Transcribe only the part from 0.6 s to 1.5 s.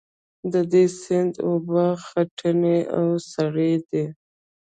دې سیند